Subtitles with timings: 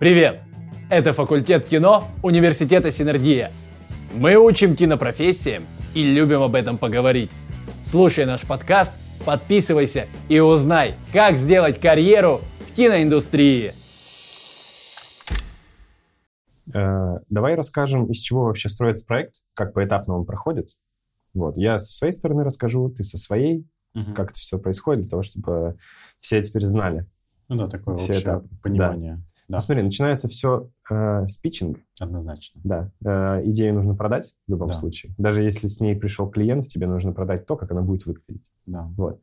[0.00, 0.40] Привет!
[0.88, 3.52] Это факультет кино Университета Синергия.
[4.14, 7.30] Мы учим кинопрофессиям и любим об этом поговорить.
[7.82, 8.94] Слушай наш подкаст,
[9.26, 13.74] подписывайся и узнай, как сделать карьеру в киноиндустрии.
[16.72, 20.70] Э, давай расскажем, из чего вообще строится проект, как поэтапно он проходит.
[21.34, 21.58] Вот.
[21.58, 24.14] Я со своей стороны расскажу, ты со своей, угу.
[24.14, 25.76] как это все происходит, для того, чтобы
[26.20, 27.04] все теперь знали.
[27.48, 29.16] Ну да, такое все общее это, понимание.
[29.16, 29.29] Да.
[29.50, 29.56] Да.
[29.56, 31.80] Ну, смотри, начинается все э, с питчинга.
[31.98, 32.60] Однозначно.
[32.62, 32.92] Да.
[33.04, 34.74] Э, идею нужно продать в любом да.
[34.74, 35.12] случае.
[35.18, 38.48] Даже если с ней пришел клиент, тебе нужно продать то, как она будет выглядеть.
[38.66, 38.88] Да.
[38.96, 39.20] Вот.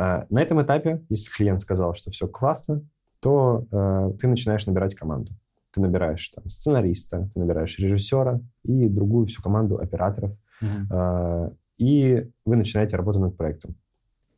[0.00, 2.82] Э, на этом этапе, если клиент сказал, что все классно,
[3.20, 5.32] то э, ты начинаешь набирать команду.
[5.72, 10.32] Ты набираешь там сценариста, ты набираешь режиссера и другую всю команду операторов.
[10.62, 10.96] Угу.
[10.96, 13.76] Э, и вы начинаете работу над проектом.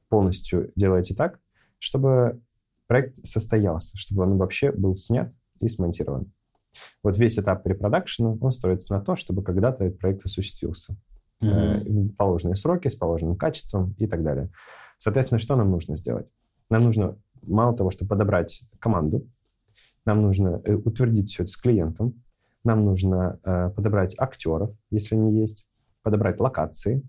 [0.08, 1.38] Полностью делаете так,
[1.78, 2.40] чтобы
[2.92, 6.30] проект состоялся, чтобы он вообще был снят и смонтирован.
[7.02, 10.94] Вот весь этап препродакшена, он строится на то, чтобы когда-то этот проект осуществился.
[11.42, 11.84] Mm-hmm.
[11.84, 14.50] в положенные сроки, с положенным качеством и так далее.
[14.98, 16.26] Соответственно, что нам нужно сделать?
[16.68, 19.26] Нам нужно мало того, чтобы подобрать команду,
[20.04, 22.22] нам нужно э, утвердить все это с клиентом,
[22.62, 25.66] нам нужно э, подобрать актеров, если они есть,
[26.02, 27.02] подобрать локации,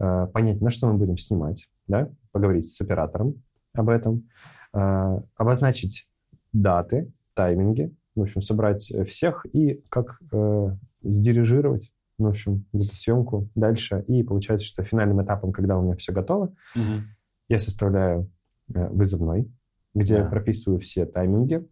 [0.00, 4.28] э, понять, на что мы будем снимать, да, поговорить с оператором об этом,
[4.72, 6.08] обозначить
[6.52, 13.48] даты, тайминги, в общем, собрать э, всех и как э, сдирижировать, в общем, эту съемку
[13.54, 14.04] дальше.
[14.08, 17.02] И получается, что финальным этапом, когда у меня все готово, угу.
[17.48, 18.30] я составляю
[18.74, 19.50] э, вызывной,
[19.94, 20.20] где да.
[20.22, 21.66] я прописываю все тайминги,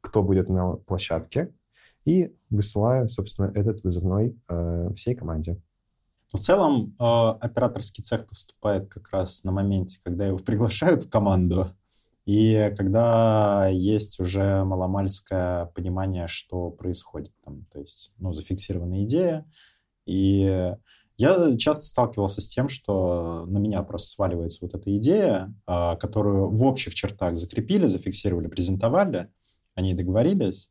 [0.00, 1.52] кто будет на площадке,
[2.04, 5.60] и высылаю, собственно, этот вызывной э, всей команде.
[6.32, 11.66] в целом, э, операторский цех вступает как раз на моменте, когда его приглашают в команду,
[12.30, 19.50] и когда есть уже маломальское понимание, что происходит там, то есть, ну, зафиксированная идея,
[20.06, 20.72] и
[21.16, 26.50] я часто сталкивался с тем, что на меня просто сваливается вот эта идея, а, которую
[26.54, 29.28] в общих чертах закрепили, зафиксировали, презентовали,
[29.74, 30.70] они договорились,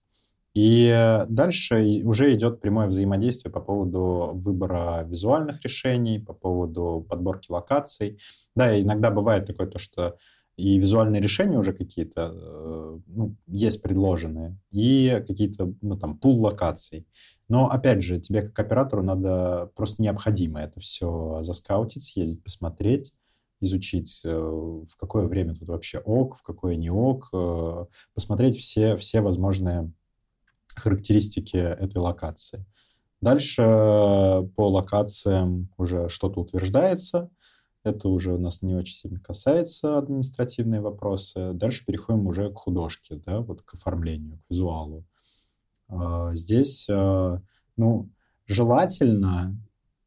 [0.53, 8.18] и дальше уже идет прямое взаимодействие по поводу выбора визуальных решений, по поводу подборки локаций.
[8.56, 10.18] Да, иногда бывает такое то, что
[10.59, 17.08] и визуальные решения уже какие-то э, ну, есть предложенные, и какие-то, ну, там, пул локаций.
[17.47, 23.14] Но, опять же, тебе как оператору надо просто необходимо это все заскаутить, съездить, посмотреть,
[23.62, 28.98] изучить, э, в какое время тут вообще ок, в какое не ок, э, посмотреть все,
[28.98, 29.92] все возможные
[30.75, 32.66] характеристики этой локации.
[33.22, 33.62] Дальше
[34.56, 37.30] по локациям уже что-то утверждается,
[37.84, 41.54] это уже у нас не очень сильно касается административные вопросы.
[41.54, 45.06] Дальше переходим уже к художке, да, вот к оформлению, к визуалу.
[45.88, 47.42] А, здесь, а,
[47.78, 48.10] ну,
[48.48, 49.56] желательно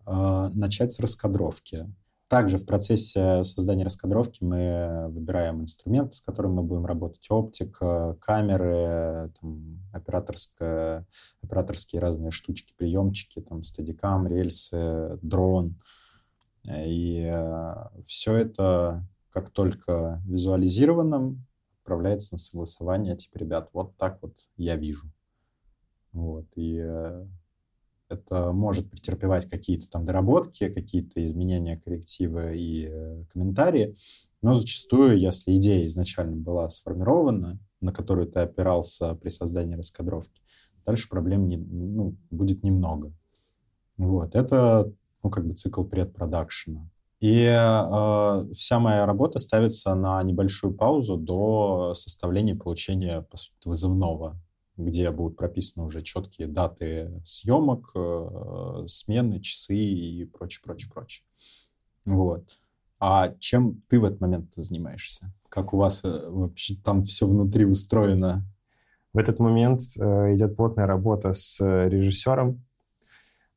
[0.04, 1.90] а, начать с раскадровки.
[2.28, 7.30] Также в процессе создания раскадровки мы выбираем инструменты, с которыми мы будем работать.
[7.30, 15.76] Оптика, камеры, там, операторские разные штучки, приемчики, там, стадикам, рельсы, дрон—
[16.68, 17.74] и э,
[18.06, 21.36] все это, как только визуализировано,
[21.80, 23.16] отправляется на согласование.
[23.16, 25.08] Типа, ребят, вот так вот я вижу.
[26.12, 26.46] Вот.
[26.54, 27.26] И э,
[28.08, 33.96] это может претерпевать какие-то там доработки, какие-то изменения, коррективы и э, комментарии.
[34.42, 40.42] Но зачастую, если идея изначально была сформирована, на которую ты опирался при создании раскадровки,
[40.84, 43.12] дальше проблем не, ну, будет немного.
[43.96, 44.34] Вот.
[44.34, 44.92] Это
[45.22, 46.88] ну, как бы цикл предпродакшена.
[47.20, 54.36] И э, вся моя работа ставится на небольшую паузу до составления получения, по сути, вызывного,
[54.76, 61.24] где будут прописаны уже четкие даты съемок, э, смены, часы и прочее, прочее, прочее.
[62.04, 62.44] Вот.
[62.98, 65.32] А чем ты в этот момент занимаешься?
[65.48, 68.44] Как у вас э, вообще там все внутри устроено?
[69.12, 72.64] В этот момент э, идет плотная работа с э, режиссером,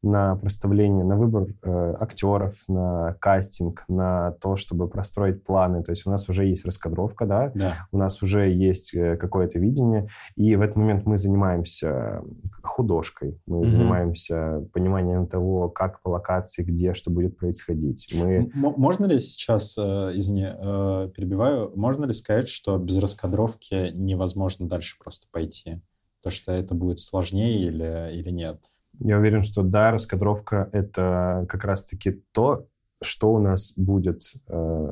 [0.05, 5.83] на проставление, на выбор э, актеров, на кастинг, на то, чтобы простроить планы.
[5.83, 7.73] То есть у нас уже есть раскадровка, да, да.
[7.91, 12.21] у нас уже есть э, какое-то видение, и в этот момент мы занимаемся
[12.63, 13.67] художкой, мы mm-hmm.
[13.67, 18.07] занимаемся пониманием того, как по локации, где, что будет происходить.
[18.15, 18.51] Мы...
[18.53, 24.97] Можно ли сейчас, э, извини, э, перебиваю, можно ли сказать, что без раскадровки невозможно дальше
[25.03, 25.81] просто пойти?
[26.21, 28.59] То, что это будет сложнее или, или нет?
[28.99, 32.67] Я уверен, что да, раскадровка— это как раз-таки то,
[33.01, 34.91] что у нас будет э,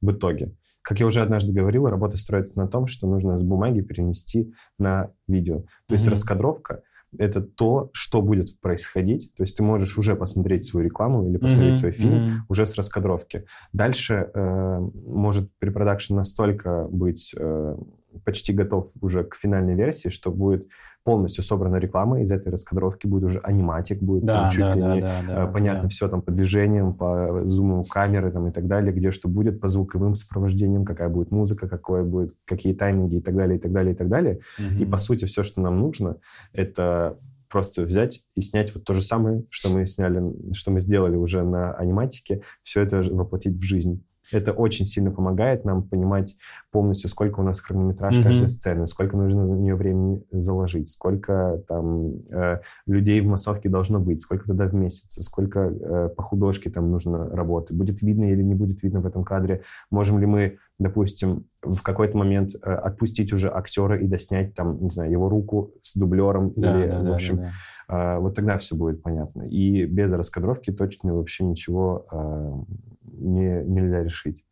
[0.00, 0.52] в итоге.
[0.82, 5.10] как я уже однажды говорил, работа строится на том, что нужно с бумаги перенести на
[5.26, 5.64] видео.
[5.86, 6.82] То есть раскадровка
[7.18, 9.32] это то, что будет происходить.
[9.36, 11.80] То есть ты можешь уже посмотреть свою рекламу или посмотреть mm-hmm.
[11.80, 12.36] свой фильм mm-hmm.
[12.48, 13.44] уже с раскадровки.
[13.72, 17.76] Дальше э, может препродакшн настолько быть э,
[18.24, 20.68] почти готов уже к финальной версии, что будет
[21.06, 24.80] полностью собрана реклама, из этой раскадровки будет уже аниматик, будет да, там, чуть да, ли
[24.80, 25.88] да, не да, да, понятно да.
[25.88, 29.68] все там по движениям, по зуму камеры там, и так далее, где что будет, по
[29.68, 33.94] звуковым сопровождениям, какая будет музыка, какое будет, какие тайминги и так далее, и так далее,
[33.94, 34.40] и так далее.
[34.58, 34.82] Мгм.
[34.82, 36.16] И по сути все, что нам нужно,
[36.52, 37.16] это
[37.48, 40.20] просто взять и снять вот то же самое, что мы сняли,
[40.54, 44.04] что мы сделали уже на аниматике, все это воплотить в жизнь.
[44.32, 46.36] Это очень сильно помогает нам понимать
[46.70, 48.24] полностью, сколько у нас хронометраж Мгм.
[48.24, 54.00] каждой сцены, сколько нужно на нее времени заложить, сколько там э, людей в массовке должно
[54.00, 57.74] быть, сколько туда в месяц, сколько э, по художке там нужно работы.
[57.74, 59.62] Будет видно или не будет видно в этом кадре.
[59.90, 64.90] Можем ли мы, допустим, в какой-то момент э, отпустить уже актера и доснять там, не
[64.90, 67.50] знаю, его руку с дублером Да, или, да, в общем, да, да.
[67.88, 69.42] А, вот тогда все будет понятно.
[69.42, 72.64] И без раскадровки точно вообще ничего а,
[73.02, 74.44] не, нельзя решить.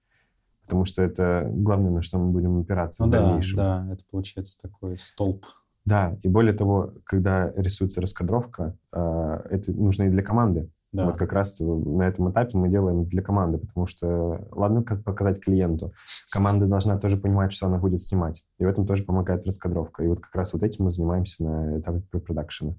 [0.63, 3.57] Потому что это главное, на что мы будем опираться Ну в да, дальнейшем.
[3.57, 5.45] да, это получается такой столб.
[5.85, 10.71] Да, и более того, когда рисуется раскадровка, а, это нужно и для команды.
[10.93, 11.07] Да.
[11.07, 15.41] Вот как раз на этом этапе мы делаем для команды, потому что, ладно, как показать
[15.41, 15.93] клиенту,
[16.31, 18.45] команда должна тоже понимать, что она будет снимать.
[18.59, 20.05] И в этом тоже помогает раскадровка.
[20.05, 22.77] И вот как раз вот этим мы занимаемся на этапе препродакшена.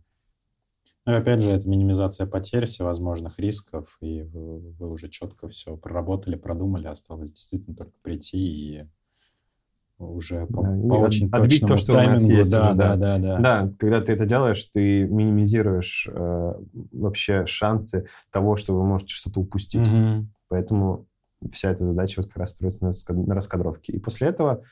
[1.05, 5.77] Ну и опять же, это минимизация потерь, всевозможных рисков, и вы, вы уже четко все
[5.77, 8.85] проработали, продумали, осталось действительно только прийти и
[9.99, 12.33] уже по, Да, по от- очень отбить то, что у нас таймингу.
[12.33, 13.17] есть да, да, да.
[13.17, 13.39] да, да.
[13.39, 16.53] Да, когда ты это делаешь, ты минимизируешь э,
[16.91, 19.87] вообще шансы того, что вы можете что-то упустить.
[19.87, 20.33] Мгм.
[20.49, 21.05] Поэтому
[21.51, 22.91] вся эта задача вот как раз строится на,
[23.25, 23.93] на раскадровке.
[23.93, 24.63] И после этого,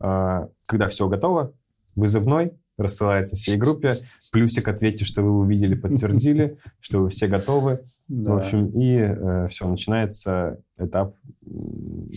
[0.00, 1.52] э, когда все готово,
[1.94, 3.94] вызывной рассылается всей группе,
[4.32, 7.80] плюсик ответьте, что вы увидели, подтвердили, что вы все готовы.
[8.08, 8.32] Да.
[8.34, 11.16] В общем, и все, начинается этап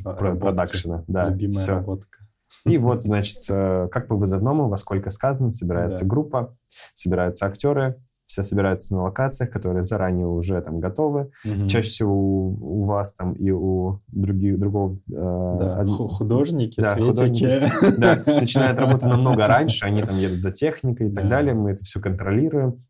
[0.03, 1.03] про- продакшена.
[1.07, 1.75] Да, Любимая всё.
[1.75, 2.19] работка.
[2.65, 6.05] И вот, значит, э, как по вызовному, во сколько сказано, собирается Да.
[6.09, 6.55] группа,
[6.93, 7.95] собираются актеры,
[8.29, 11.31] все собираются на локациях, которые заранее уже там готовы.
[11.43, 11.67] Мгм.
[11.67, 14.97] Чаще всего у, у вас там и у других, другого...
[15.07, 17.47] э, Да, од- художники, Да, светики.
[17.99, 21.29] да, начинают работу намного раньше, они там едут за техникой и так Да.
[21.37, 22.83] далее, мы это все контролируем,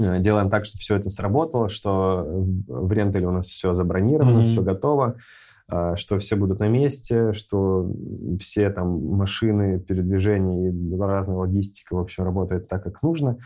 [0.00, 2.24] э, делаем так, чтобы все это сработало, что
[2.66, 4.44] в рентале у нас все забронировано, Мгм.
[4.46, 5.16] все готово,
[5.70, 7.86] э, что все будут на месте, что
[8.40, 13.36] все там машины, передвижения и разная логистика, в общем, работает так, как нужно.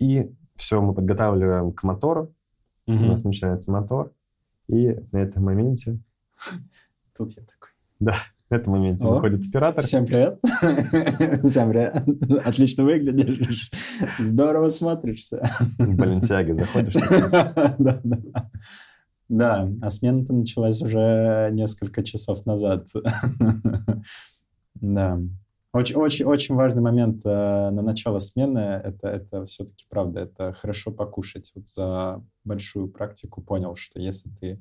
[0.00, 2.34] И все мы подготавливаем к мотору,
[2.86, 3.08] у Мгм.
[3.08, 4.12] нас начинается мотор,
[4.66, 5.98] и на этом моменте,
[7.16, 7.70] Тут я такой.
[8.48, 9.12] в этом моменте О.
[9.14, 10.40] выходит оператор, Всем привет.
[11.46, 12.02] Всем привет.
[12.46, 13.70] Отлично выглядишь.
[14.18, 15.42] Здорово смотришься.
[15.78, 16.94] в Баленсиаге заходишь,
[17.78, 18.50] Да, да.
[19.28, 22.88] Да, а смена-то началась уже несколько часов назад.
[24.80, 25.20] Да.
[25.72, 30.90] Очень, очень, очень важный момент э, на начало смены это, это все-таки правда, это хорошо
[30.90, 31.52] покушать.
[31.54, 34.60] Вот за большую практику понял, что если ты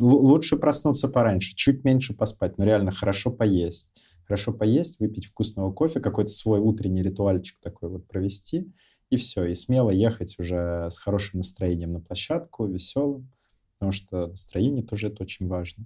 [0.00, 3.92] лучше проснуться пораньше, чуть меньше поспать, но реально хорошо поесть.
[4.24, 8.72] Хорошо поесть, выпить вкусного кофе, какой-то свой утренний ритуальчик такой вот провести,
[9.10, 13.30] и все, и смело ехать уже с хорошим настроением на площадку, веселым,
[13.78, 15.84] потому что настроение тоже это очень важно.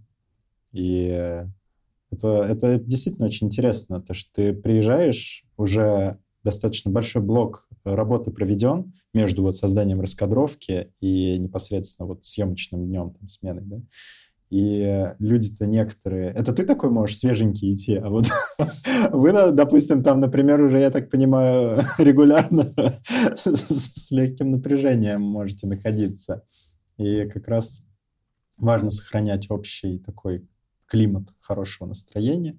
[0.73, 1.45] И
[2.13, 8.31] э, это, это действительно очень интересно, то что ты приезжаешь, уже достаточно большой блок работы
[8.31, 13.81] проведен между вот созданием раскадровки и непосредственно вот съемочным днем, там, сменой, да,
[14.49, 16.31] и люди-то некоторые...
[16.31, 18.27] Это ты такой можешь свеженький идти, а вот
[19.13, 22.65] вы, допустим, там, например, уже, я так понимаю, регулярно
[23.37, 26.45] с легким напряжением можете находиться.
[26.97, 27.85] И как раз
[28.57, 30.47] важно сохранять общий такой
[30.87, 32.57] климат хорошего настроения.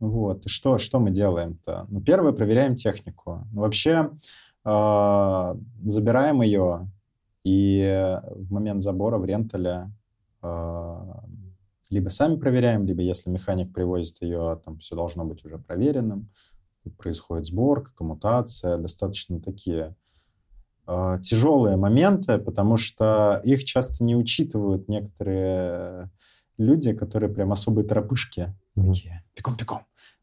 [0.00, 0.46] Вот.
[0.46, 1.86] И что, что мы делаем-то?
[1.88, 3.46] Ну, первое, проверяем технику.
[3.52, 4.10] Ну, вообще,
[4.64, 5.54] э,
[5.84, 6.88] забираем ее,
[7.44, 9.90] и в момент забора в рентале
[10.42, 10.96] э,
[11.90, 16.28] либо сами проверяем, либо если механик привозит ее, там все должно быть уже проверенным.
[16.84, 19.96] Тут происходит сборка, коммутация, достаточно такие
[20.86, 26.10] э, тяжелые моменты, потому что их часто не учитывают некоторые
[26.58, 28.54] люди, которые прям особые торопышки.
[28.74, 28.92] Мгм.
[28.92, 29.80] Такие, пиком-пиком.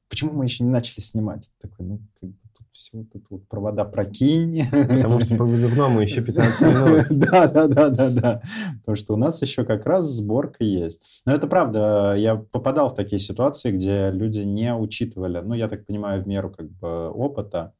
[0.09, 1.49] почему мы еще не начали снимать?
[1.59, 4.63] Такой, ну, как бы тут все, тут вот провода прокинь.
[4.69, 6.61] Потому что по вызывному еще 15
[7.09, 7.19] минут.
[7.19, 8.41] Да, да, да, да, да.
[8.81, 11.21] Потому что у нас еще как раз сборка есть.
[11.25, 15.85] Но это правда, я попадал в такие ситуации, где люди не учитывали, ну, я так
[15.85, 17.73] понимаю, в меру как бы опыта,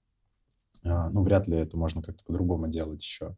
[0.84, 3.36] а, ну, вряд ли это можно как-то по-другому делать еще.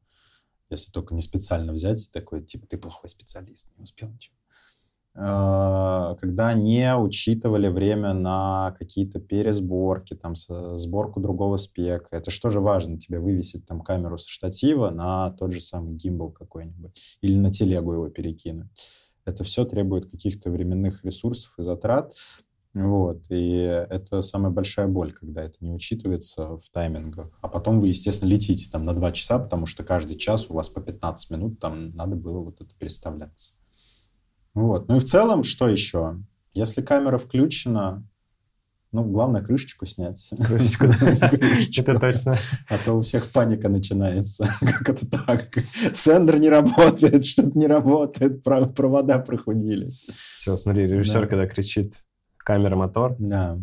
[0.69, 4.35] Если только не специально взять, такой, типа, ты плохой специалист, не успел ничего.
[5.19, 12.09] А, когда не учитывали время на какие-то пересборки, там, сборку другого спека.
[12.11, 16.31] Это что же важно тебе вывесить там камеру с штатива на тот же самый гимбал
[16.31, 18.67] какой-нибудь или на телегу его перекинуть.
[19.25, 22.13] Это все требует каких-то временных ресурсов и затрат.
[22.75, 23.23] Вот.
[23.29, 23.53] И
[23.89, 27.31] это самая большая боль, когда это не учитывается в таймингах.
[27.41, 30.69] А потом вы, естественно, летите там на два часа, потому что каждый час у вас
[30.69, 33.53] по 15 минут там надо было вот это переставляться.
[34.57, 34.87] Вот.
[34.87, 36.17] Ну и в целом, что еще?
[36.55, 38.03] Если камера включена,
[38.91, 40.33] ну, главное, крышечку снять.
[40.35, 40.85] Крышечку.
[41.77, 42.37] Это точно.
[42.67, 44.47] А то у всех паника начинается.
[44.59, 45.47] Как это так?
[45.93, 50.07] Сендер не работает, что-то не работает, провода прохудились.
[50.37, 52.03] Все, смотри, режиссер, когда кричит
[52.37, 53.15] камера-мотор.
[53.19, 53.59] Да.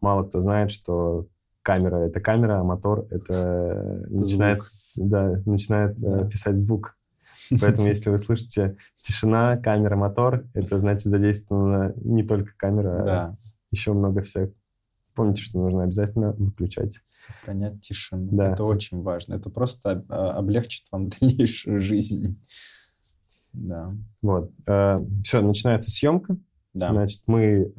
[0.00, 1.26] Мало кто знает, что
[1.60, 4.60] камера— это камера, а мотор— это, начинает,
[4.96, 6.24] да, начинает э, да.
[6.24, 6.96] писать звук.
[7.60, 13.22] Поэтому, если вы слышите тишина, камера, мотор, это значит задействована не только камера, да.
[13.22, 13.36] а
[13.70, 14.50] еще много всех.
[15.14, 16.98] Помните, что нужно обязательно выключать.
[17.04, 18.28] Сохранять тишину.
[18.30, 18.52] Да.
[18.52, 19.34] Это очень важно.
[19.34, 22.40] Это просто а, облегчит вам дальнейшую жизнь.
[23.52, 23.92] Да.
[24.22, 24.52] Вот.
[24.66, 26.36] Э, Все, начинается съемка.
[26.72, 26.90] Да.
[26.90, 27.72] Значит, мы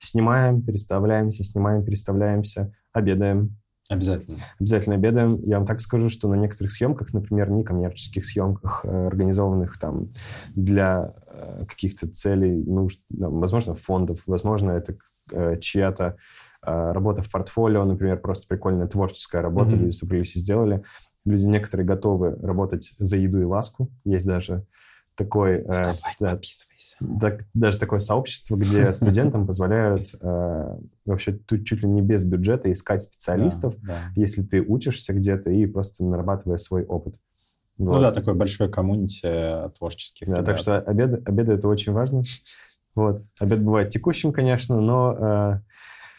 [0.00, 3.59] снимаем, переставляемся, снимаем, переставляемся, обедаем.
[3.90, 4.38] Обязательно.
[4.60, 5.40] Обязательно обедаем.
[5.42, 10.12] Я вам так скажу, что на некоторых съемках, например, некоммерческих съемках, э, организованных там
[10.54, 14.96] для э, каких-то целей, ну, возможно, фондов, возможно, это
[15.32, 16.16] э, чья-то
[16.62, 19.78] работа в портфолио, например, просто прикольная творческая работа, mm-hmm.
[19.78, 20.82] люди собрались и сделали.
[21.24, 23.90] Люди некоторые готовы работать за еду и ласку.
[24.04, 24.66] Есть даже
[25.20, 25.64] такой...
[25.70, 26.38] Ставь э.
[27.20, 32.70] Так, даже такое сообщество, где студентам позволяют э, вообще тут чуть ли не без бюджета
[32.70, 34.00] искать специалистов, да, да.
[34.16, 37.14] если ты учишься где-то и просто нарабатывая свой опыт.
[37.78, 37.94] Вот.
[37.94, 40.26] Ну да, такое большое коммунити творческих.
[40.26, 40.46] Да, ребят.
[40.46, 42.22] так что обеды, обеды это очень важно.
[42.94, 43.22] Вот.
[43.38, 45.62] Обед бывает текущим, конечно, но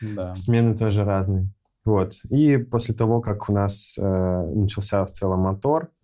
[0.02, 0.36] э, да.
[0.36, 1.48] смены тоже разные.
[1.86, 2.14] Вот.
[2.30, 6.01] И после того, как у нас э, начался в целом мотор, Э,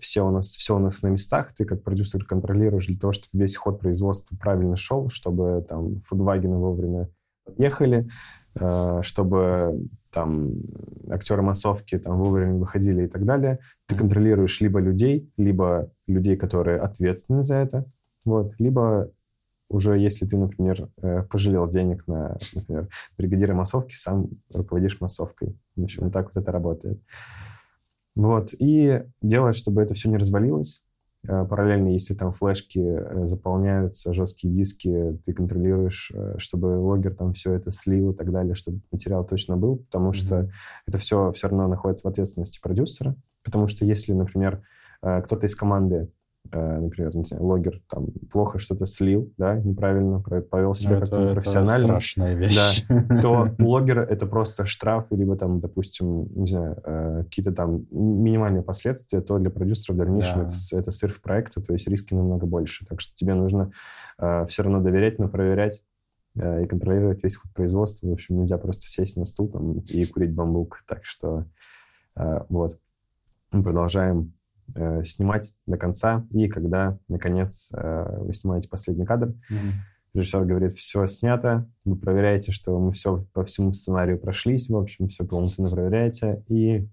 [0.00, 3.42] все у нас все у нас на местах, ты как продюсер контролируешь для того, чтобы
[3.42, 7.08] весь ход производства правильно шел, чтобы там фудвагены вовремя
[7.56, 8.08] ехали,
[8.54, 10.52] э, чтобы там
[11.10, 13.58] актеры массовки там вовремя выходили и так далее.
[13.86, 17.84] Ты контролируешь либо людей, либо людей, которые ответственны за это,
[18.24, 19.10] вот, либо
[19.68, 25.58] уже если ты, например, э, пожалел денег на, например, бригадира массовки, сам руководишь массовкой.
[25.74, 27.00] В общем, так вот это работает.
[28.14, 28.54] Вот.
[28.58, 30.84] И делать, чтобы это все не развалилось.
[31.26, 37.32] Э, параллельно, если там флешки э, заполняются, жесткие диски, ты контролируешь, э, чтобы логер там
[37.32, 40.14] все это слил и так далее, чтобы материал точно был, потому mm-hmm.
[40.14, 40.50] что
[40.86, 43.16] это все все равно находится в ответственности продюсера.
[43.42, 44.62] Потому что если, например,
[45.02, 46.08] кто-то из команды
[46.52, 51.72] например, не знаю, логер там плохо что-то слил, да, неправильно повел себя ну, как-то непрофессионально.
[51.72, 52.86] Это страшная вещь.
[52.88, 57.86] Да, то у логера это просто штраф, либо там, допустим, не знаю, э, какие-то там
[57.90, 60.44] минимальные последствия, то для продюсера в дальнейшем да.
[60.44, 62.86] это, это сырф проекта, то есть риски намного больше.
[62.86, 63.72] Так что тебе нужно
[64.18, 65.82] э, все равно доверять, но проверять
[66.36, 68.08] и контролировать весь ход производства.
[68.08, 70.82] В общем, нельзя просто сесть на стул там, и курить бамбук.
[70.84, 71.46] Так что
[72.16, 72.76] вот.
[73.52, 74.32] Мы продолжаем
[74.74, 76.26] э, снимать до конца.
[76.30, 79.72] И когда, наконец, э, вы снимаете последний кадр, mm-hmm.
[80.14, 85.08] режиссер говорит, все снято, вы проверяете, что мы все по всему сценарию прошлись, в общем,
[85.08, 86.88] все полностью проверяете, и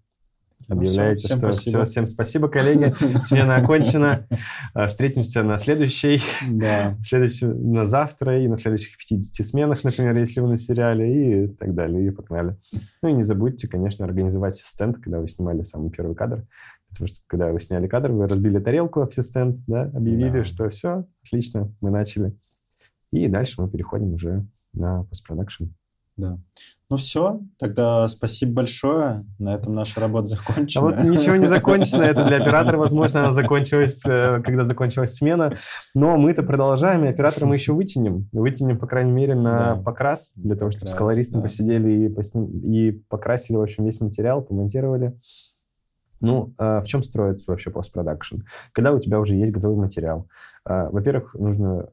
[0.67, 1.83] объявляете, ну, все, всем что спасибо.
[1.83, 4.27] все, всем спасибо, коллеги, смена окончена,
[4.73, 6.97] э, встретимся на следующей, да.
[7.01, 11.73] следующей, на завтра и на следующих 50 сменах, например, если вы на сериале, и так
[11.73, 12.57] далее, и погнали.
[13.01, 16.45] Ну и не забудьте, конечно, организовать стенд, когда вы снимали самый первый кадр,
[16.91, 20.43] Потому что когда вы сняли кадр, вы разбили тарелку ассистент, да, объявили, да.
[20.43, 22.35] что все, отлично, мы начали.
[23.11, 25.65] И дальше мы переходим уже на постпродакшн.
[26.21, 26.37] Да.
[26.91, 29.25] Ну все, тогда спасибо большое.
[29.39, 30.81] На этом наша работа закончена.
[30.81, 32.03] А вот ничего не закончено.
[32.03, 35.53] Это для оператора, возможно, она закончилась, э, когда закончилась смена.
[35.95, 38.29] Но мы-то продолжаем, и оператора мы еще вытянем.
[38.31, 39.81] Вытянем, по крайней мере, на да.
[39.81, 41.47] покрас, для того, чтобы покрас, с колористом да.
[41.47, 42.45] посидели и, посни...
[42.47, 45.17] и покрасили, в общем, весь материал, помонтировали.
[46.21, 48.37] Ну, а в чем строится вообще постпродакшн?
[48.71, 50.27] Когда у тебя уже есть готовый материал.
[50.63, 51.89] А, во-первых, нужно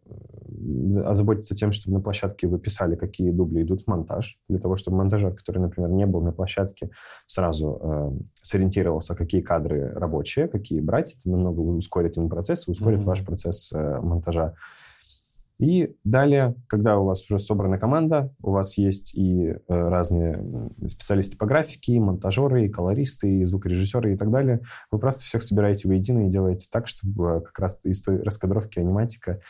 [1.05, 4.99] озаботиться тем, чтобы на площадке вы писали, какие дубли идут в монтаж, для того, чтобы
[4.99, 6.91] монтажер, который, например, не был на площадке,
[7.27, 8.11] сразу э,
[8.43, 11.17] сориентировался, какие кадры рабочие, какие брать.
[11.19, 13.07] Это намного ускорит ему процесс, ускорит mm-hmm.
[13.07, 14.55] ваш процесс э, монтажа.
[15.59, 21.37] И далее, когда у вас уже собрана команда, у вас есть и э, разные специалисты
[21.37, 24.61] по графике, и монтажеры, и колористы, и звукорежиссеры и так далее,
[24.93, 29.41] вы просто всех собираете воедино и делаете так, чтобы как раз из той раскадровки аниматика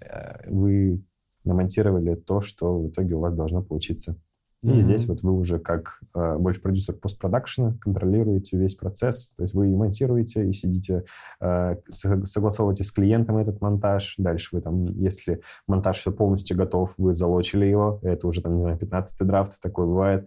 [0.00, 1.02] э, вы
[1.44, 4.16] намонтировали то, что в итоге у вас должно получиться.
[4.62, 4.80] И mm-hmm.
[4.80, 9.30] здесь вот вы уже как э, больше продюсер постпродакшена контролируете весь процесс.
[9.36, 11.04] То есть вы и монтируете, и сидите,
[11.40, 14.16] э, согласовываете с клиентом этот монтаж.
[14.18, 18.00] Дальше вы там, если монтаж все полностью готов, вы залочили его.
[18.02, 20.26] Это уже там, не знаю, 15-й драфт, такой бывает.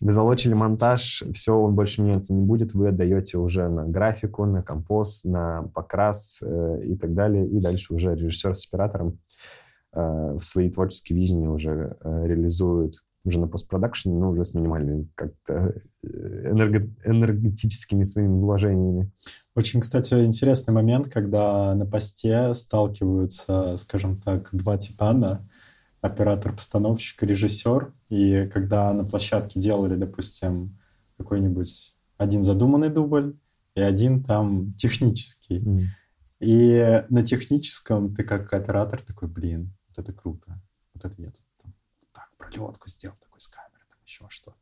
[0.00, 2.74] Вы залочили монтаж, все, он больше меняться не будет.
[2.74, 7.46] Вы отдаете уже на графику, на композ, на покрас э, и так далее.
[7.48, 9.18] И дальше уже режиссер с оператором
[9.92, 15.08] э, в свои творческие видения уже э, реализуют уже на постпродакшене, но уже с минимальными
[15.14, 19.10] как-то э, энерго энергетическими своими вложениями.
[19.54, 25.46] Очень, кстати, интересный момент, когда на посте сталкиваются, скажем так, два титана,
[26.00, 30.78] оператор-постановщик режиссер, и когда на площадке делали, допустим,
[31.16, 33.36] какой-нибудь один задуманный дубль
[33.74, 35.58] и один там технический.
[35.58, 35.82] Mm.
[36.40, 40.60] И на техническом ты как оператор такой, блин, вот это круто,
[40.94, 41.42] вот это я тут
[42.58, 44.56] пролетку сделал такой с камеры, там еще что-то.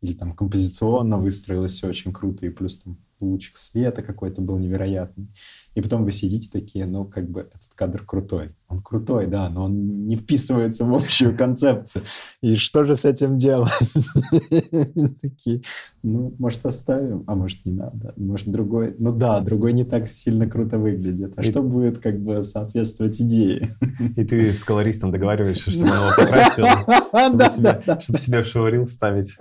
[0.00, 5.28] Или там композиционно выстроилось все очень круто, и плюс там лучик света какой-то был невероятный.
[5.74, 8.54] И потом вы сидите такие, ну, как бы этот кадр крутой.
[8.78, 12.04] Он крутой, да, но он не вписывается в общую концепцию.
[12.42, 13.70] И что же с этим делать?
[15.22, 15.62] Такие,
[16.02, 18.12] ну, может, оставим, а может, не надо.
[18.16, 21.32] Может, другой, ну да, другой не так сильно круто выглядит.
[21.36, 23.68] А что будет, как бы, соответствовать идее?
[24.16, 29.36] И ты с колористом договариваешься, чтобы он его покрасил, чтобы себе в шоурил вставить.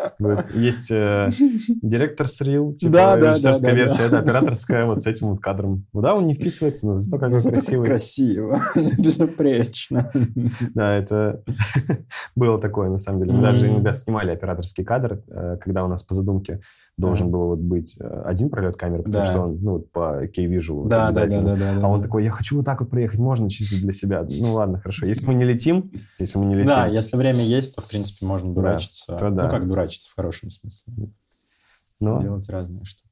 [0.55, 1.29] Есть э,
[1.81, 5.85] директор с рил, типа режиссерская версия, это операторская вот с этим вот кадром.
[5.93, 7.85] Ну да, он не вписывается, но зато как зато красивый.
[7.85, 8.59] красиво,
[9.27, 10.11] безупречно.
[10.73, 11.43] Да, это
[12.35, 13.33] было такое, на самом деле.
[13.33, 16.61] Мы даже иногда снимали операторский кадр, э, когда у нас по задумке
[16.97, 21.11] должен был вот быть э, один пролет камеры, потому что он, ну, по K-Visual да,
[21.11, 23.79] да, да, да, да, А он такой, я хочу вот так вот проехать, можно чисто
[23.81, 24.25] для себя.
[24.29, 25.05] Ну ладно, хорошо.
[25.05, 26.67] Если мы не летим, если мы не летим...
[26.67, 29.15] Да, если время есть, то, в принципе, можно дурачиться.
[29.19, 30.93] Ну, как дурачиться в хорошем смысле.
[31.99, 32.21] Но...
[32.21, 33.06] Делать разные штуки.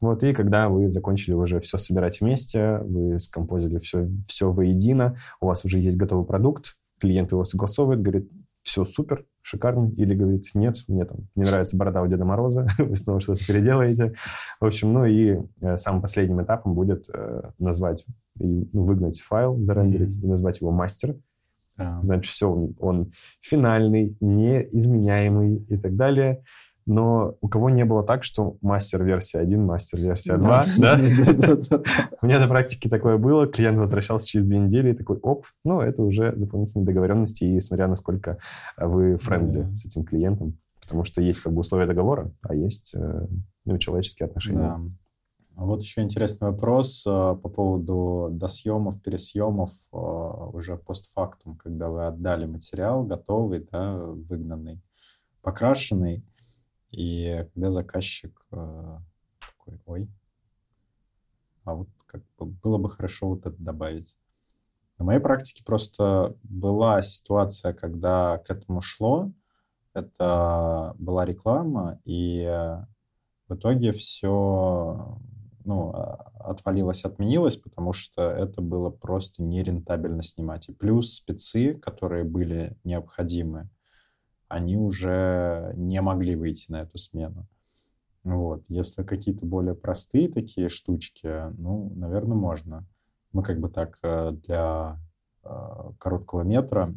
[0.00, 5.46] Вот, и когда вы закончили уже все собирать вместе, вы скомпозили все, все воедино, у
[5.46, 8.30] вас уже есть готовый продукт, клиент его согласовывает, говорит,
[8.62, 12.96] все супер, шикарно, или говорит, нет, мне там не нравится борода у Деда Мороза, вы
[12.96, 14.14] снова что-то переделаете.
[14.60, 18.04] В общем, ну и э, самым последним этапом будет э, назвать,
[18.38, 20.26] и, ну, выгнать файл, зарендерить mm-hmm.
[20.26, 21.16] и назвать его мастер.
[21.78, 22.02] Yeah.
[22.02, 26.42] Значит, все, он, он финальный, неизменяемый и так далее
[26.86, 30.98] но у кого не было так, что мастер-версия 1, мастер-версия 2, да?
[32.22, 35.80] У меня на практике такое было, клиент возвращался через две недели и такой, оп, ну,
[35.80, 38.38] это уже дополнительные договоренности, и смотря насколько
[38.76, 43.26] вы френдли с этим клиентом, потому что есть как бы условия договора, а есть э,
[43.64, 44.80] ну, человеческие отношения.
[45.56, 52.06] А вот еще интересный вопрос э, по поводу досъемов, пересъемов э, уже постфактум, когда вы
[52.06, 54.80] отдали материал готовый, да, выгнанный,
[55.42, 56.24] покрашенный.
[56.90, 58.98] И когда заказчик э,
[59.40, 60.08] такой, ой,
[61.64, 64.16] а вот как бы было бы хорошо вот это добавить.
[64.98, 69.32] На моей практике просто была ситуация, когда к этому шло,
[69.94, 72.44] это была реклама, и
[73.48, 75.18] в итоге все
[75.64, 80.68] ну, а, отвалилось, отменилось, потому что это было просто нерентабельно снимать.
[80.68, 83.68] И плюс спецы, которые были необходимы,
[84.50, 87.46] они уже не могли выйти на эту смену.
[88.24, 88.64] Вот.
[88.68, 92.84] Если какие-то более простые такие штучки, ну, наверное, можно.
[93.32, 94.98] Мы как бы так э, для
[95.44, 95.48] э,
[95.98, 96.92] короткого метра,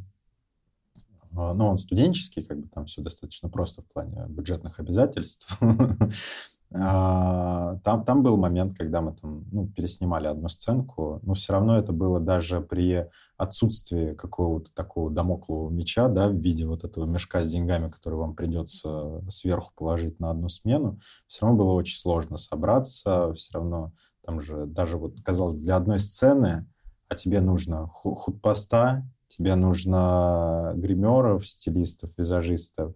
[0.96, 1.00] э,
[1.32, 5.58] ну, он студенческий, как бы там все достаточно просто в плане бюджетных обязательств.
[6.76, 11.78] А, там, там был момент, когда мы там, ну, переснимали одну сценку, но все равно
[11.78, 13.08] это было даже при
[13.38, 18.36] отсутствии какого-то такого домоклого меча, да, в виде вот этого мешка с деньгами, который вам
[18.36, 23.92] придется сверху положить на одну смену, все равно было очень сложно собраться, все равно
[24.26, 26.66] там же даже вот, казалось бы, для одной сцены,
[27.08, 32.96] а тебе нужно худпоста, тебе нужно гримеров, стилистов, визажистов,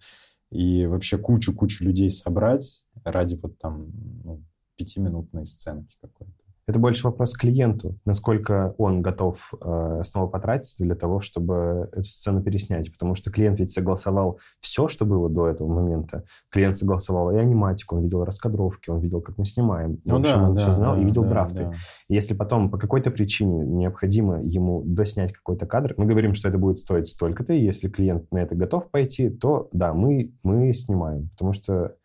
[0.49, 3.91] и вообще кучу-кучу людей собрать ради вот там
[4.23, 4.43] ну,
[4.75, 6.47] пятиминутной сценки какой-то.
[6.67, 12.03] Это больше вопрос к клиенту, насколько он готов э, снова потратиться для того, чтобы эту
[12.03, 12.91] сцену переснять.
[12.91, 16.25] Потому что клиент ведь согласовал все, что было до этого момента.
[16.49, 20.01] Клиент согласовал и аниматику, он видел раскадровки, он видел, как мы снимаем.
[20.03, 21.63] Ну, в общем, да, он да, все знал да, и видел да, драфты.
[21.63, 21.73] да.
[22.09, 26.57] И Если потом по какой-то причине необходимо ему доснять какой-то кадр, мы говорим, что это
[26.57, 31.29] будет стоить столько-то, и если клиент на это готов пойти, то да, мы, мы снимаем.
[31.29, 31.95] Потому что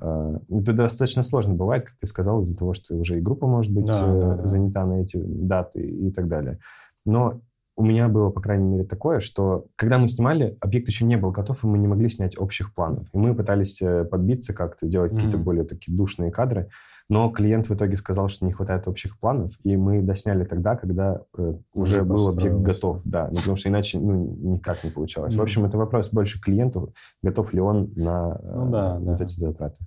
[0.00, 3.86] это достаточно сложно бывает, как ты сказал, из-за того, что уже и группа может быть
[3.86, 4.46] Да, э, да, да.
[4.48, 6.58] занята на эти даты и так далее.
[7.04, 7.40] Но
[7.76, 11.30] у меня было, по крайней мере, такое, что когда мы снимали, объект еще не был
[11.30, 13.06] готов, и мы не могли снять общих планов.
[13.12, 15.44] И мы пытались э, подбиться как-то, делать какие-то Мгм.
[15.44, 16.70] более такие душные кадры.
[17.10, 21.22] Но клиент в итоге сказал, что не хватает общих планов, и мы досняли тогда, когда
[21.38, 23.00] э, уже, Уже был объект готов.
[23.04, 25.32] Да, ну, потому что иначе ну, никак не получалось.
[25.32, 25.42] В Мгм.
[25.42, 26.92] общем, это вопрос больше клиенту,
[27.22, 29.24] готов ли он на э, Ну да, вот да.
[29.24, 29.78] эти затраты.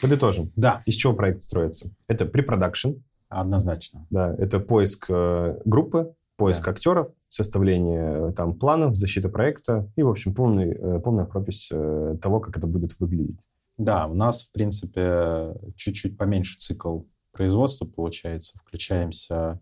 [0.00, 0.52] Подытожим.
[0.56, 1.90] Да, Из чего проект строится?
[2.06, 2.90] Это препродакшн,
[3.28, 4.06] однозначно.
[4.10, 6.70] да, это поиск э, группы, поиск Да.
[6.70, 12.16] актеров, составление э, там планов, защита проекта и, в общем, полный, э, полная пропись э,
[12.22, 13.40] того, как это будет выглядеть.
[13.78, 18.58] Да, у нас, в принципе, чуть-чуть поменьше цикл производства получается.
[18.58, 19.60] Включаемся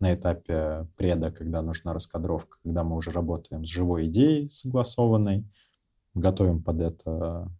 [0.00, 5.46] на этапе преда, когда нужна раскадровка, когда мы уже работаем с живой идеей согласованной,
[6.14, 7.50] готовим под это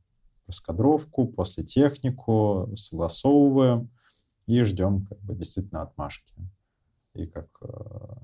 [0.47, 3.91] раскадровку, после технику, согласовываем
[4.47, 6.35] и ждем как бы действительно отмашки.
[7.15, 7.69] И как, э,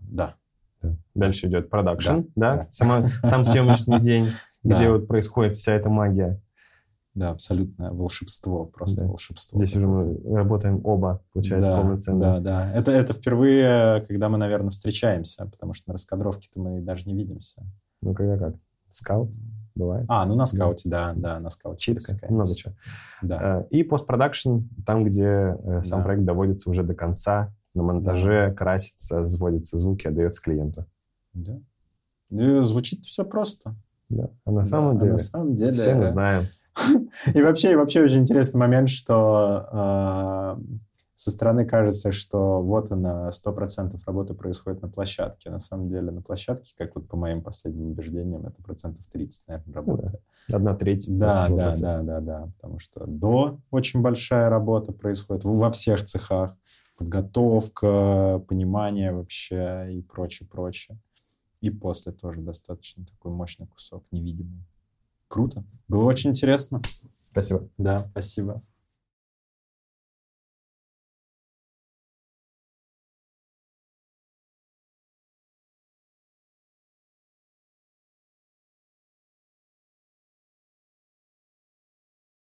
[0.03, 0.37] да,
[0.83, 0.97] Да.
[1.15, 2.69] Дальше идет продакшн, Да, да, да.
[2.71, 4.27] Сама- сам съемочный день,
[4.63, 6.41] где вот происходит вся эта магия.
[7.15, 9.07] Да, абсолютное волшебство, просто Да.
[9.09, 9.59] волшебство.
[9.59, 12.21] Здесь уже мы работаем оба, получается, да, полноценно.
[12.21, 12.73] Да, да.
[12.73, 17.63] Это, это впервые, когда мы, наверное, встречаемся, потому что на раскадровке-то мы даже не видимся.
[18.03, 18.55] Ну, когда как?
[18.91, 19.31] Скаут?
[19.75, 20.05] Бывает.
[20.09, 21.95] А, ну на скауте, да, да, на скауте.
[21.95, 22.75] Читка, много чего.
[23.23, 23.61] Да.
[23.61, 26.05] Э, И постпродакшн, там, где э, сам Да.
[26.05, 30.87] проект доводится уже до конца, на монтаже красится, сводятся звуки, отдается клиенту.
[31.35, 31.59] да.
[32.31, 33.75] И звучит все просто.
[34.09, 34.29] Да.
[34.45, 35.73] А на Да, самом а деле, на самом деле...
[35.75, 36.45] все мы знаем.
[37.35, 40.63] И вообще, и вообще очень интересный момент, что э,
[41.15, 45.51] со стороны кажется, что вот она, 100% работы происходит на площадке.
[45.51, 49.75] На самом деле на площадке, как вот по моим последним убеждениям, это процентов 30, наверное,
[49.75, 50.13] работы.
[50.51, 52.03] Одна треть Да, да, процесса.
[52.03, 52.49] да, да, да.
[52.57, 56.57] Потому что до очень большая работа происходит во всех цехах.
[56.97, 60.99] Подготовка, понимание вообще и прочее, прочее.
[61.61, 64.65] И после тоже достаточно такой мощный кусок, невидимый.
[65.31, 65.63] Круто.
[65.87, 66.83] Было очень интересно.
[67.31, 67.69] Спасибо.
[67.79, 68.63] Да, спасибо.